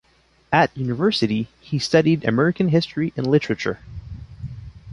[0.51, 3.81] At university, he studied American history and literature.